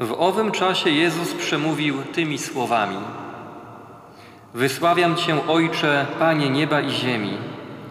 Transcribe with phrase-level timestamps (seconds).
[0.00, 2.96] W owym czasie Jezus przemówił tymi słowami:
[4.54, 7.38] Wysławiam Cię, Ojcze, Panie nieba i ziemi,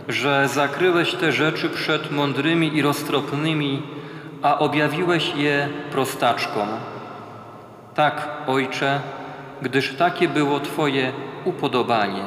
[0.07, 3.81] że zakryłeś te rzeczy przed mądrymi i roztropnymi,
[4.41, 6.67] a objawiłeś je prostaczkom.
[7.95, 9.01] Tak, Ojcze,
[9.61, 11.11] gdyż takie było Twoje
[11.45, 12.25] upodobanie.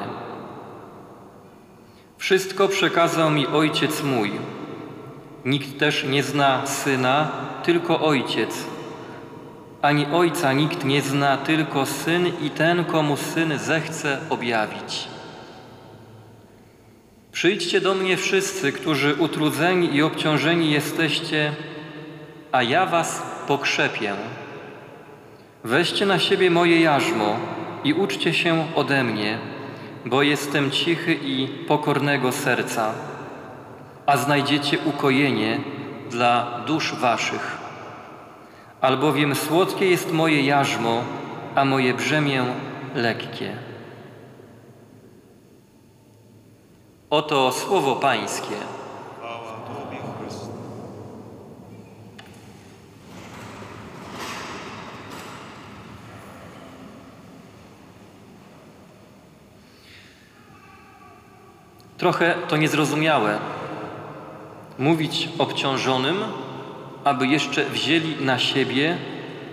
[2.19, 4.33] Wszystko przekazał mi Ojciec mój.
[5.45, 7.31] Nikt też nie zna Syna,
[7.63, 8.72] tylko Ojciec.
[9.83, 15.09] Ani Ojca nikt nie zna, tylko Syn i ten, komu Syn zechce objawić.
[17.33, 21.53] Przyjdźcie do mnie wszyscy, którzy utrudzeni i obciążeni jesteście,
[22.53, 24.13] a ja was pokrzepię.
[25.65, 27.37] Weźcie na siebie moje jarzmo
[27.85, 29.39] i uczcie się ode mnie,
[30.07, 32.93] bo jestem cichy i pokornego serca,
[34.07, 35.61] a znajdziecie ukojenie
[36.11, 37.62] dla dusz waszych.
[38.83, 41.03] Albowiem słodkie jest moje jarzmo,
[41.55, 42.45] a moje brzemię
[42.95, 43.57] lekkie.
[47.11, 48.55] Oto słowo Pańskie.
[61.99, 63.39] Trochę to niezrozumiałe.
[64.79, 66.17] Mówić obciążonym,
[67.05, 68.97] aby jeszcze wzięli na siebie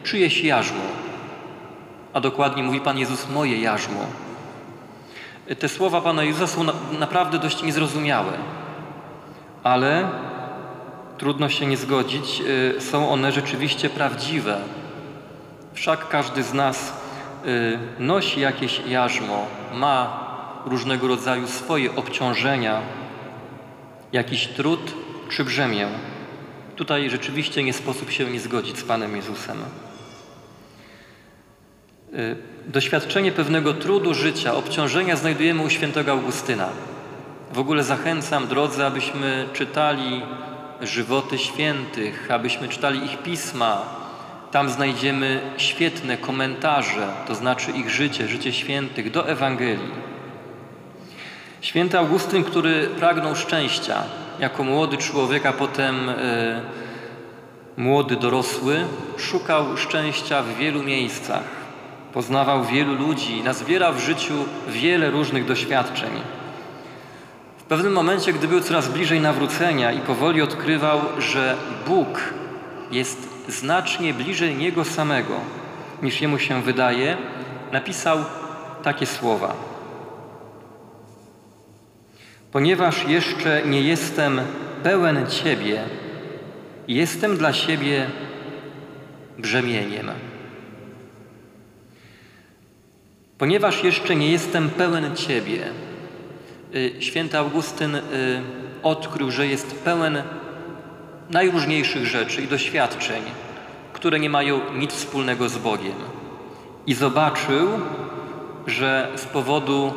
[0.04, 0.84] czyjeś jarzmo.
[2.14, 4.06] A dokładnie mówi Pan Jezus moje jarzmo.
[5.60, 8.34] Te słowa Pana Jezusa są na, naprawdę dość niezrozumiałe,
[9.64, 10.10] ale
[11.18, 12.42] trudno się nie zgodzić,
[12.78, 14.58] y, są one rzeczywiście prawdziwe.
[15.74, 16.94] Wszak każdy z nas
[17.46, 20.30] y, nosi jakieś jarzmo, ma
[20.66, 22.82] różnego rodzaju swoje obciążenia,
[24.14, 24.94] jakiś trud
[25.30, 25.88] czy brzemię.
[26.80, 29.58] Tutaj rzeczywiście nie sposób się nie zgodzić z Panem Jezusem.
[32.14, 32.36] Y,
[32.68, 36.70] doświadczenie pewnego trudu życia, obciążenia znajdujemy u świętego Augustyna.
[37.54, 40.22] W ogóle zachęcam, drodzy, abyśmy czytali
[40.82, 43.82] żywoty świętych, abyśmy czytali ich pisma.
[44.52, 49.92] Tam znajdziemy świetne komentarze, to znaczy ich życie, życie świętych do Ewangelii.
[51.62, 54.04] Święty Augustyn, który pragnął szczęścia
[54.40, 56.62] jako młody człowiek, a potem y,
[57.78, 58.86] młody dorosły,
[59.18, 61.44] szukał szczęścia w wielu miejscach.
[62.14, 64.34] Poznawał wielu ludzi, nazbierał w życiu
[64.68, 66.12] wiele różnych doświadczeń.
[67.58, 71.56] W pewnym momencie, gdy był coraz bliżej nawrócenia i powoli odkrywał, że
[71.88, 72.20] Bóg
[72.92, 75.34] jest znacznie bliżej Niego samego
[76.04, 77.18] niż Jemu się wydaje,
[77.72, 78.18] napisał
[78.84, 79.54] takie słowa–
[82.52, 84.42] Ponieważ jeszcze nie jestem
[84.84, 85.84] pełen Ciebie,
[86.88, 88.08] jestem dla siebie
[89.38, 90.12] brzemieniem.
[93.38, 95.68] Ponieważ jeszcze nie jestem pełen Ciebie,
[96.76, 98.02] y, święty Augustyn y,
[98.84, 100.24] odkrył, że jest pełen
[101.30, 103.22] najróżniejszych rzeczy i doświadczeń,
[103.94, 105.96] które nie mają nic wspólnego z Bogiem.
[106.88, 107.68] I zobaczył,
[108.68, 109.94] że z powodu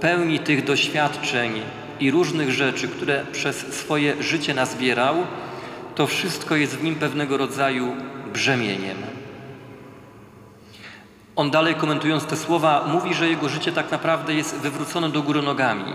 [0.00, 1.62] pełni tych doświadczeń
[2.04, 5.14] i różnych rzeczy, które przez swoje życie nazbierał,
[5.94, 7.96] to wszystko jest w nim pewnego rodzaju
[8.32, 8.96] brzemieniem.
[11.36, 15.42] On dalej komentując te słowa mówi, że jego życie tak naprawdę jest wywrócone do góry
[15.42, 15.92] nogami.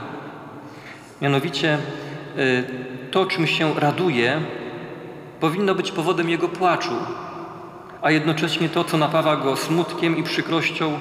[1.21, 1.77] Mianowicie
[2.37, 2.63] y,
[3.11, 4.41] to, czym się raduje,
[5.39, 6.95] powinno być powodem jego płaczu,
[8.01, 10.99] a jednocześnie to, co napawa go smutkiem i przykrością,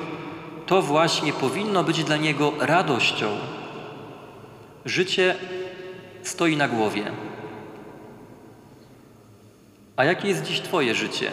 [0.67, 3.27] to właśnie powinno być dla niego radością.
[4.85, 5.35] Życie
[6.23, 7.13] stoi na głowie.
[9.97, 11.31] A jakie jest dziś Twoje życie?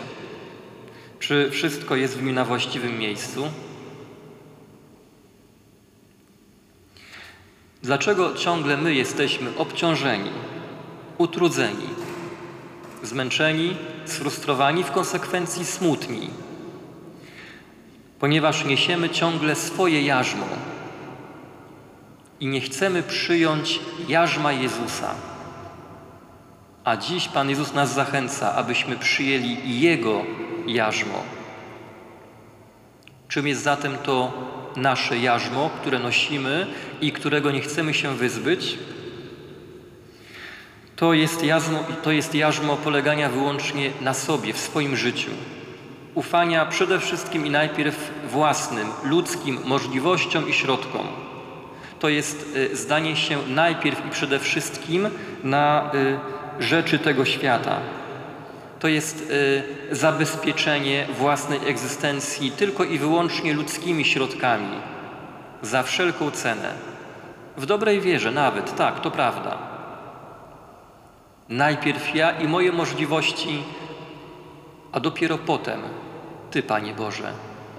[1.20, 3.48] Czy wszystko jest w nim na właściwym miejscu?
[7.84, 10.32] Dlaczego ciągle my jesteśmy obciążeni,
[11.18, 11.90] utrudzeni,
[13.04, 16.30] zmęczeni, sfrustrowani, w konsekwencji smutni?
[18.20, 20.46] Ponieważ niesiemy ciągle swoje jarzmo,
[22.40, 25.16] i nie chcemy przyjąć jarzma Jezusa.
[26.84, 30.22] A dziś Pan Jezus nas zachęca, abyśmy przyjęli Jego
[30.68, 31.24] jarzmo.
[33.28, 34.34] Czym jest zatem to
[34.76, 36.68] nasze jarzmo, które nosimy
[37.02, 38.78] i którego nie chcemy się wyzbyć?
[40.96, 45.32] To jest, jarzmo, to jest jarzmo polegania wyłącznie na sobie, w swoim życiu.
[46.14, 51.08] Ufania przede wszystkim i najpierw własnym, ludzkim możliwościom i środkom
[52.00, 55.10] to jest y, zdanie się najpierw i przede wszystkim
[55.44, 57.80] na y, rzeczy tego świata.
[58.80, 59.32] to jest
[59.92, 64.78] y, zabezpieczenie własnej egzystencji tylko i wyłącznie ludzkimi środkami,
[65.62, 66.74] za wszelką cenę.
[67.58, 69.58] W dobrej wierze nawet, tak, to prawda.
[71.50, 73.64] Najpierw ja i moje możliwości,
[74.92, 75.80] a dopiero potem
[76.52, 77.32] Ty, Panie Boże,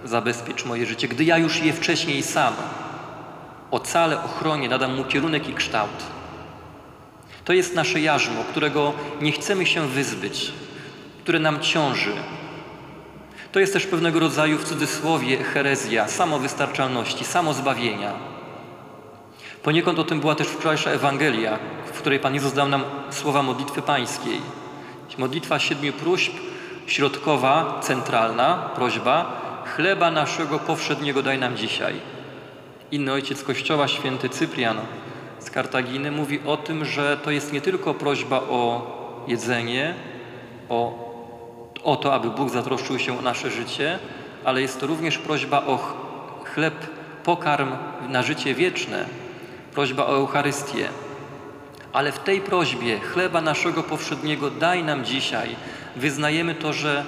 [0.04, 2.54] zabezpiecz moje życie, gdy ja już je wcześniej sam
[3.70, 6.06] ocalę, ochronię, nadam mu kierunek i kształt.
[7.44, 10.52] To jest nasze jarzmo, którego nie chcemy się wyzbyć,
[11.22, 12.12] które nam ciąży.
[13.52, 18.12] To jest też pewnego rodzaju w cudzysłowie herezja, samowystarczalności, samozbawienia.
[19.62, 21.58] Poniekąd o tym była też wczorajsza Ewangelia,
[21.92, 24.40] w której Pan Jezus dał nam słowa modlitwy pańskiej.
[25.18, 26.32] Modlitwa siedmiu próśb,
[26.86, 29.40] środkowa, centralna prośba,
[29.76, 32.15] chleba naszego powszedniego daj nam dzisiaj.
[32.90, 34.76] Inny ojciec Kościoła, święty Cyprian
[35.38, 38.86] z Kartaginy, mówi o tym, że to jest nie tylko prośba o
[39.28, 39.94] jedzenie,
[40.68, 41.06] o,
[41.84, 43.98] o to, aby Bóg zatroszczył się o nasze życie,
[44.44, 45.78] ale jest to również prośba o
[46.44, 46.74] chleb,
[47.24, 47.70] pokarm
[48.08, 49.04] na życie wieczne,
[49.74, 50.88] prośba o Eucharystię.
[51.92, 55.56] Ale w tej prośbie chleba naszego powszedniego daj nam dzisiaj.
[55.96, 57.04] Wyznajemy to, że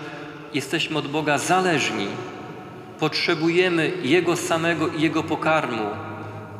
[0.54, 2.06] jesteśmy od Boga zależni,
[3.00, 5.86] potrzebujemy Jego samego i Jego pokarmu,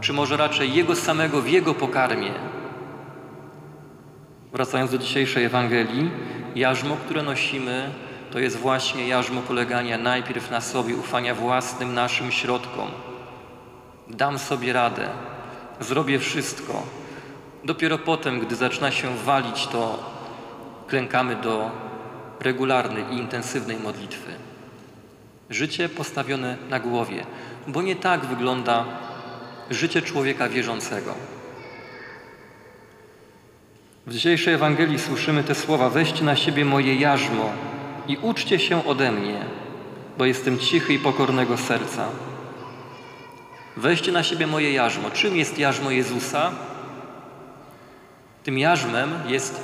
[0.00, 2.32] czy może raczej Jego samego w Jego pokarmie.
[4.52, 6.10] Wracając do dzisiejszej Ewangelii,
[6.54, 7.90] jarzmo, które nosimy,
[8.30, 12.88] to jest właśnie jarzmo polegania najpierw na sobie, ufania własnym naszym środkom.
[14.08, 15.08] Dam sobie radę,
[15.80, 16.82] zrobię wszystko.
[17.64, 19.98] Dopiero potem, gdy zaczyna się walić, to
[20.86, 21.70] klękamy do
[22.40, 24.47] regularnej i intensywnej modlitwy.
[25.50, 27.26] Życie postawione na głowie,
[27.66, 28.84] bo nie tak wygląda
[29.70, 31.14] życie człowieka wierzącego.
[34.06, 37.52] W dzisiejszej Ewangelii słyszymy te słowa: Weźcie na siebie moje jarzmo
[38.08, 39.40] i uczcie się ode mnie,
[40.18, 42.08] bo jestem cichy i pokornego serca.
[43.76, 45.10] Weźcie na siebie moje jarzmo.
[45.10, 46.50] Czym jest jarzmo Jezusa?
[48.44, 49.60] Tym jarzmem jest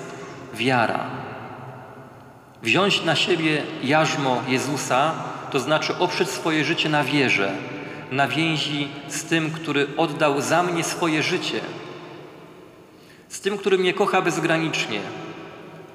[0.54, 1.06] wiara.
[2.62, 5.14] Wziąć na siebie jarzmo Jezusa
[5.50, 7.52] to znaczy oprzeć swoje życie na wierze,
[8.10, 11.60] na więzi z tym, który oddał za mnie swoje życie,
[13.28, 15.00] z tym, który mnie kocha bezgranicznie,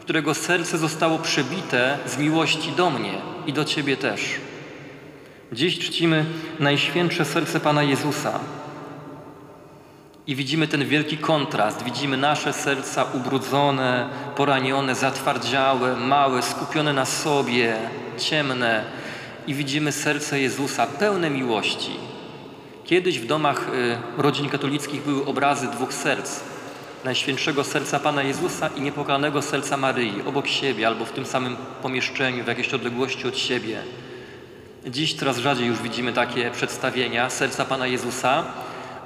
[0.01, 3.13] którego serce zostało przebite z miłości do mnie
[3.48, 4.22] i do Ciebie też.
[5.51, 6.25] Dziś czcimy
[6.60, 8.40] Najświętsze Serce Pana Jezusa
[10.28, 11.84] i widzimy ten wielki kontrast.
[11.84, 17.75] Widzimy nasze serca ubrudzone, poranione, zatwardziałe, małe, skupione na sobie,
[18.18, 18.84] ciemne,
[19.50, 21.92] i widzimy serce Jezusa pełne miłości.
[22.86, 23.68] Kiedyś w domach
[24.18, 26.40] y, rodzin katolickich były obrazy dwóch serc.
[27.06, 32.44] Najświętszego serca Pana Jezusa i niepokalanego serca Maryi, obok siebie albo w tym samym pomieszczeniu,
[32.44, 33.81] w jakiejś odległości od siebie.
[34.88, 38.44] Dziś coraz rzadziej już widzimy takie przedstawienia serca Pana Jezusa,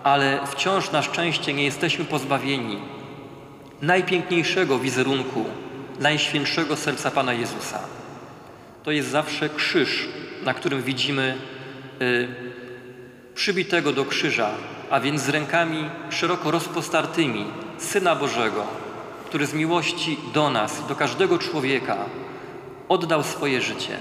[0.04, 2.80] ale wciąż na szczęście nie jesteśmy pozbawieni
[3.82, 5.46] najpiękniejszego wizerunku,
[6.00, 7.80] najświętszego serca Pana Jezusa.
[8.84, 10.08] To jest zawsze krzyż,
[10.46, 11.38] na którym widzimy
[12.02, 12.28] y,
[13.36, 14.50] przybitego do krzyża,
[14.90, 17.46] a więc z rękami szeroko rozpostartymi
[17.78, 18.68] Syna Bożego,
[19.26, 21.98] który z miłości do nas, do każdego człowieka
[22.90, 23.98] oddał swoje życie.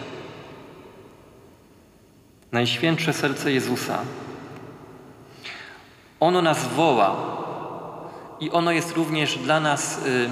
[2.53, 3.99] Najświętsze serce Jezusa.
[6.21, 7.17] Ono nas woła
[8.41, 10.31] i ono jest również dla nas y,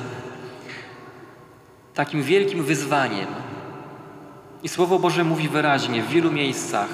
[1.95, 3.26] takim wielkim wyzwaniem
[4.62, 6.88] i Słowo Boże mówi wyraźnie w wielu miejscach: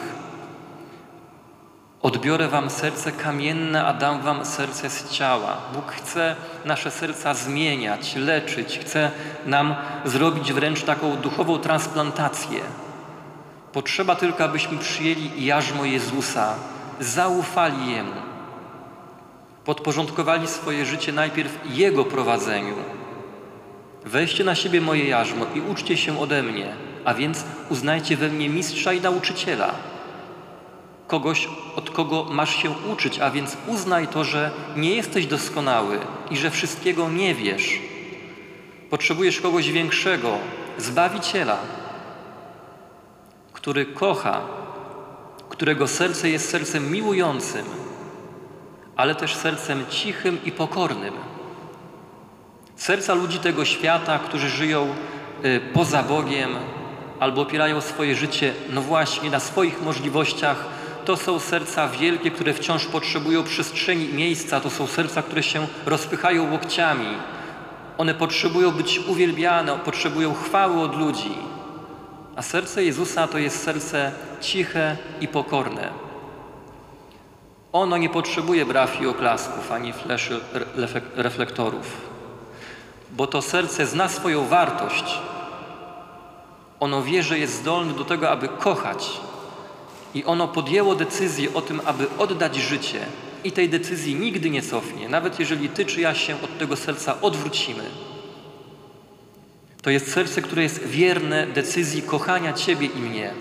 [2.02, 5.56] Odbiorę wam serce kamienne, a dam wam serce z ciała.
[5.74, 9.10] Bóg chce nasze serca zmieniać, leczyć, chce
[9.46, 12.60] nam zrobić wręcz taką duchową transplantację.
[13.72, 16.54] Potrzeba tylko, abyśmy przyjęli jarzmo Jezusa,
[17.00, 18.20] zaufali Jemu,
[19.64, 22.74] podporządkowali swoje życie najpierw Jego prowadzeniu.
[24.04, 28.48] Weźcie na siebie moje jarzmo i uczcie się ode mnie a więc uznajcie we mnie
[28.48, 29.74] mistrza i nauczyciela.
[31.06, 35.98] Kogoś, od kogo masz się uczyć, a więc uznaj to, że nie jesteś doskonały
[36.30, 37.80] i że wszystkiego nie wiesz.
[38.90, 40.38] Potrzebujesz kogoś większego,
[40.78, 41.58] zbawiciela,
[43.52, 44.40] który kocha,
[45.48, 47.66] którego serce jest sercem miłującym,
[48.96, 51.14] ale też sercem cichym i pokornym.
[52.76, 54.94] Serca ludzi tego świata, którzy żyją
[55.44, 56.50] y, poza Bogiem,
[57.20, 60.64] albo opierają swoje życie, no właśnie, na swoich możliwościach,
[61.04, 65.66] to są serca wielkie, które wciąż potrzebują przestrzeni i miejsca, to są serca, które się
[65.86, 67.06] rozpychają łokciami,
[67.98, 71.34] One potrzebują być uwielbiane, potrzebują chwały od ludzi.
[72.36, 75.90] A serce Jezusa to jest serce ciche i pokorne.
[77.72, 80.40] Ono nie potrzebuje braw oklasków, ani fleszy
[81.14, 82.10] reflektorów,
[83.10, 85.18] bo to serce zna swoją wartość.
[86.80, 89.20] Ono wie, że jest zdolne do tego, aby kochać.
[90.14, 93.06] I ono podjęło decyzję o tym, aby oddać życie.
[93.44, 97.20] I tej decyzji nigdy nie cofnie, nawet jeżeli ty czy ja się od tego serca
[97.20, 97.84] odwrócimy.
[99.82, 103.34] To jest serce, które jest wierne decyzji kochania Ciebie i mnie.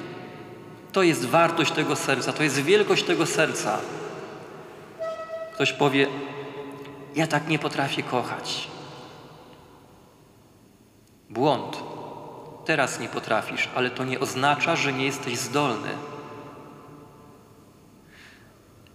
[0.91, 3.79] To jest wartość tego serca, to jest wielkość tego serca.
[5.53, 6.07] Ktoś powie:
[7.15, 8.67] Ja tak nie potrafię kochać.
[11.29, 11.94] Błąd.
[12.65, 15.89] Teraz nie potrafisz, ale to nie oznacza, że nie jesteś zdolny.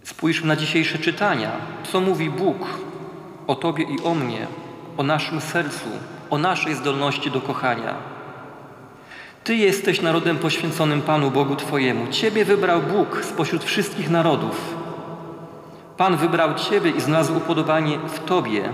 [0.03, 1.51] Spójrzmy na dzisiejsze czytania.
[1.91, 2.57] Co mówi Bóg
[3.47, 4.47] o Tobie i o mnie,
[4.97, 5.89] o naszym sercu,
[6.29, 7.95] o naszej zdolności do kochania.
[9.43, 12.07] Ty jesteś narodem poświęconym Panu Bogu Twojemu.
[12.07, 14.75] Ciebie wybrał Bóg spośród wszystkich narodów.
[15.97, 18.73] Pan wybrał Ciebie i znalazł upodobanie w Tobie.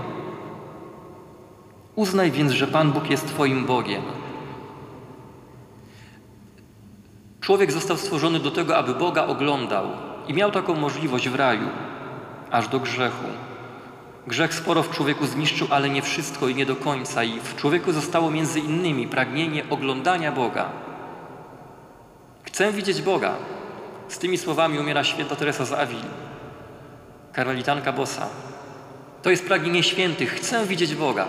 [1.94, 4.02] Uznaj więc, że Pan Bóg jest Twoim Bogiem.
[7.48, 9.86] Człowiek został stworzony do tego, aby Boga oglądał
[10.26, 11.68] i miał taką możliwość w raju,
[12.50, 13.24] aż do grzechu.
[14.26, 17.24] Grzech sporo w człowieku zniszczył, ale nie wszystko i nie do końca.
[17.24, 20.68] I w człowieku zostało między innymi pragnienie oglądania Boga.
[22.42, 23.34] Chcę widzieć Boga.
[24.08, 26.04] Z tymi słowami umiera święta Teresa z Avil,
[27.32, 28.26] karmelitanka Bosa.
[29.22, 30.32] To jest pragnienie świętych.
[30.32, 31.26] Chcę widzieć Boga.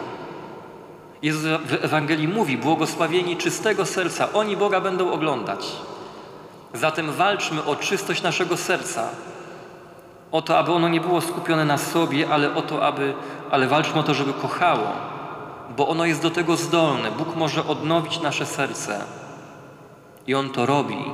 [1.21, 5.88] Jezus w Ewangelii mówi, błogosławieni czystego serca, oni Boga będą oglądać.
[6.73, 9.09] Zatem walczmy o czystość naszego serca,
[10.31, 13.13] o to, aby ono nie było skupione na sobie, ale o to, aby,
[13.51, 14.87] ale walczmy o to, żeby kochało,
[15.77, 17.11] bo ono jest do tego zdolne.
[17.11, 19.01] Bóg może odnowić nasze serce
[20.27, 21.05] i On to robi.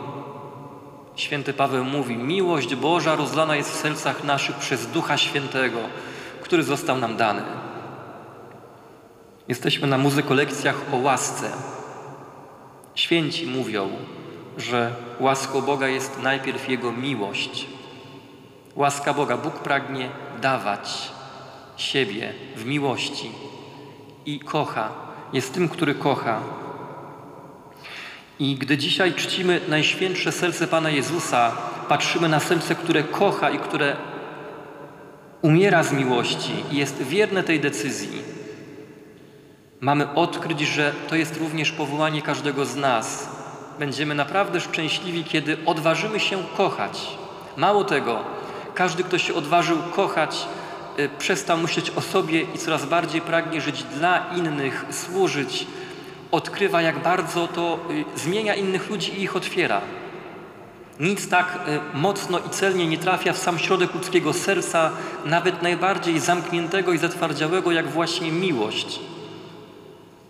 [1.16, 5.80] Święty Paweł mówi: Miłość Boża rozlana jest w sercach naszych przez Ducha Świętego,
[6.42, 7.42] który został nam dany.
[9.48, 11.52] Jesteśmy na muzykolekcjach o łasce.
[12.96, 13.90] Święci mówią,
[14.58, 17.68] że łaską Boga jest najpierw Jego miłość.
[18.76, 19.38] Łaska Boga.
[19.38, 20.10] Bóg pragnie
[20.42, 21.12] dawać
[21.78, 23.32] siebie w miłości
[24.26, 24.90] i kocha.
[25.34, 26.42] Jest tym, który kocha.
[28.40, 31.52] I gdy dzisiaj czcimy Najświętsze Serce Pana Jezusa,
[31.90, 33.96] patrzymy na serce, które kocha i które
[35.42, 38.22] umiera z miłości i jest wierne tej decyzji,
[39.80, 43.35] mamy odkryć, że to jest również powołanie każdego z nas.
[43.80, 47.08] Będziemy naprawdę szczęśliwi, kiedy odważymy się kochać.
[47.58, 48.20] Mało tego,
[48.76, 50.48] każdy, kto się odważył kochać,
[51.00, 55.68] y, przestał myśleć o sobie i coraz bardziej pragnie żyć dla innych, służyć,
[56.32, 57.80] odkrywa, jak bardzo to
[58.16, 59.82] y, zmienia innych ludzi i ich otwiera.
[61.00, 64.92] Nic tak y, mocno i celnie nie trafia w sam środek ludzkiego serca,
[65.26, 69.00] nawet najbardziej zamkniętego i zatwardziałego, jak właśnie miłość.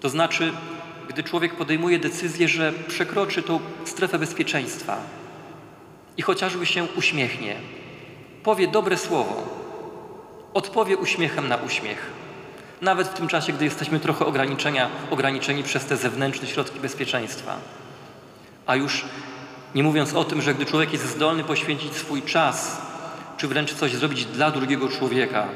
[0.01, 0.53] To znaczy,
[1.09, 4.97] gdy człowiek podejmuje decyzję, że przekroczy tą strefę bezpieczeństwa
[6.17, 7.55] i chociażby się uśmiechnie,
[8.43, 9.43] powie dobre słowo,
[10.53, 12.11] odpowie uśmiechem na uśmiech.
[12.81, 17.57] Nawet w tym czasie, gdy jesteśmy trochę ograniczenia, ograniczeni przez te zewnętrzne środki bezpieczeństwa.
[18.65, 19.05] A już
[19.75, 22.81] nie mówiąc o tym, że gdy człowiek jest zdolny poświęcić swój czas,
[23.37, 25.47] czy wręcz coś zrobić dla drugiego człowieka,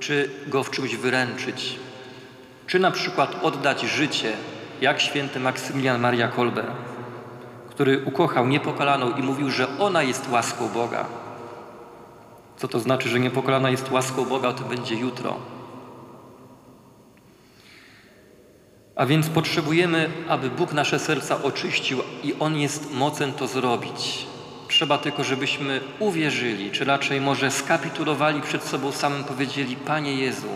[0.00, 1.76] czy go w czymś wyręczyć,
[2.66, 4.32] czy na przykład oddać życie,
[4.80, 6.64] jak święty Maksymilian Maria Kolbe,
[7.70, 11.04] który ukochał niepokalaną i mówił, że ona jest łaską Boga.
[12.56, 15.36] Co to znaczy, że niepokolana jest łaską Boga, to będzie jutro.
[18.96, 24.26] A więc potrzebujemy, aby Bóg nasze serca oczyścił i On jest mocen to zrobić.
[24.68, 30.48] Trzeba tylko, żebyśmy uwierzyli, czy raczej może skapitulowali przed sobą samym, powiedzieli: Panie Jezu,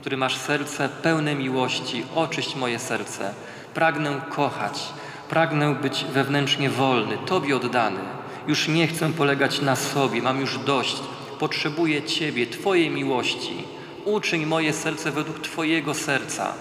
[0.00, 3.34] który masz serce pełne miłości, oczyść moje serce.
[3.74, 4.82] Pragnę kochać,
[5.28, 8.00] pragnę być wewnętrznie wolny, Tobie oddany.
[8.46, 10.96] Już nie chcę polegać na sobie, mam już dość
[11.38, 13.64] potrzebuję Ciebie, Twojej miłości.
[14.04, 16.52] Uczyń moje serce według Twojego serca.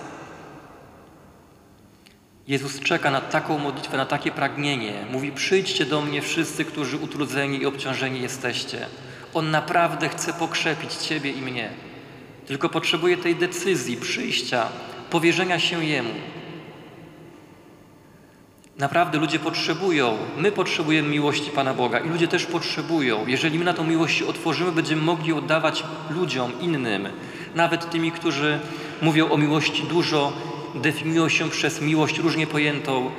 [2.47, 4.93] Jezus czeka na taką modlitwę, na takie pragnienie.
[5.11, 8.85] Mówi: Przyjdźcie do mnie wszyscy, którzy utrudzeni i obciążeni jesteście.
[9.33, 11.69] On naprawdę chce pokrzepić Ciebie i mnie.
[12.47, 14.67] Tylko potrzebuje tej decyzji, przyjścia,
[15.09, 16.13] powierzenia się Jemu.
[18.77, 23.27] Naprawdę ludzie potrzebują, my potrzebujemy miłości Pana Boga i ludzie też potrzebują.
[23.27, 27.07] Jeżeli my na tą miłość otworzymy, będziemy mogli oddawać ludziom, innym,
[27.55, 28.59] nawet tymi, którzy
[29.01, 30.33] mówią o miłości dużo,
[30.75, 33.11] definiują się przez miłość różnie pojętą,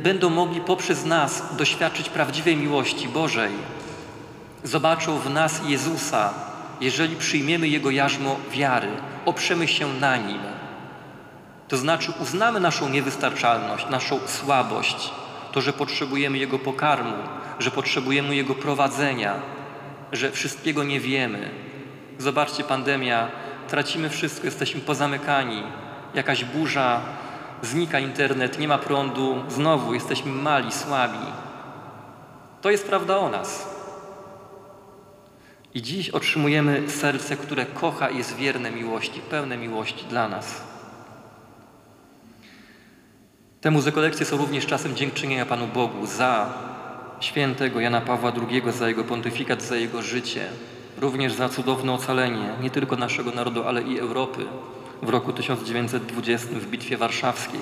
[0.00, 3.50] będą mogli poprzez nas doświadczyć prawdziwej miłości Bożej.
[4.64, 8.88] Zobaczą w nas Jezusa, jeżeli przyjmiemy Jego jarzmo wiary,
[9.24, 10.40] oprzemy się na Nim.
[11.68, 15.10] To znaczy uznamy naszą niewystarczalność, naszą słabość,
[15.52, 17.16] to, że potrzebujemy Jego pokarmu,
[17.58, 19.34] że potrzebujemy Jego prowadzenia,
[20.12, 21.50] że wszystkiego nie wiemy.
[22.18, 23.28] Zobaczcie, pandemia,
[23.68, 25.62] tracimy wszystko, jesteśmy pozamykani,
[26.14, 27.00] jakaś burza,
[27.62, 31.26] znika internet, nie ma prądu, znowu jesteśmy mali, słabi.
[32.60, 33.73] To jest prawda o nas.
[35.74, 40.64] I dziś otrzymujemy serce, które kocha i jest wierne miłości, pełne miłości dla nas.
[43.60, 46.52] Te muzykolekcje są również czasem dziękczynienia Panu Bogu za
[47.20, 50.46] świętego Jana Pawła II, za jego pontyfikat, za jego życie,
[50.98, 54.46] również za cudowne ocalenie nie tylko naszego narodu, ale i Europy
[55.02, 57.60] w roku 1920 w Bitwie Warszawskiej.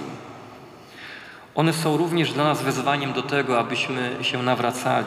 [1.54, 5.06] One są również dla nas wezwaniem do tego, abyśmy się nawracali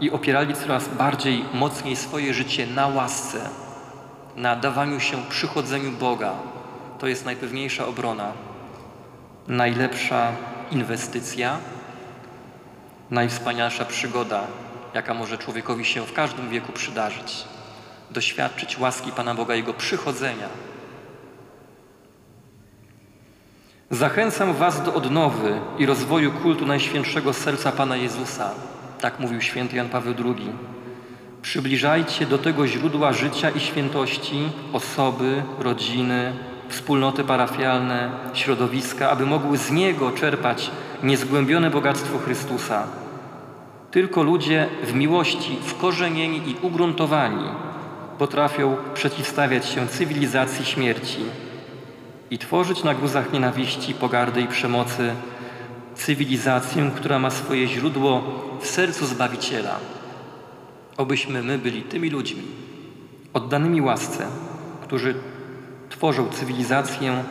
[0.00, 3.38] i opierali coraz bardziej mocniej swoje życie na łasce,
[4.36, 6.32] na dawaniu się przychodzeniu Boga.
[6.98, 8.32] To jest najpewniejsza obrona,
[9.48, 10.32] najlepsza
[10.70, 11.58] inwestycja,
[13.10, 14.42] najwspanialsza przygoda,
[14.94, 17.44] jaka może człowiekowi się w każdym wieku przydarzyć.
[18.10, 20.48] Doświadczyć łaski Pana Boga, Jego przychodzenia.
[23.90, 28.50] Zachęcam Was do odnowy i rozwoju kultu Najświętszego Serca Pana Jezusa.
[29.00, 30.52] Tak mówił święty Jan Paweł II.
[31.42, 36.32] Przybliżajcie do tego źródła życia i świętości osoby, rodziny,
[36.68, 40.70] wspólnoty parafialne, środowiska, aby mogły z niego czerpać
[41.02, 42.86] niezgłębione bogactwo Chrystusa.
[43.90, 47.48] Tylko ludzie w miłości, wkorzenieni i ugruntowani
[48.18, 51.20] potrafią przeciwstawiać się cywilizacji śmierci
[52.30, 55.14] i tworzyć na gruzach nienawiści, pogardy i przemocy
[55.94, 58.22] cywilizację, która ma swoje źródło
[58.60, 59.76] w sercu Zbawiciela.
[60.96, 62.42] Obyśmy my byli tymi ludźmi,
[63.32, 64.26] oddanymi łasce,
[64.82, 65.14] którzy
[65.90, 67.24] tworzą cywilizację,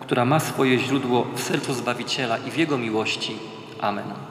[0.00, 3.36] która ma swoje źródło w sercu Zbawiciela i w Jego miłości.
[3.80, 4.29] Amen.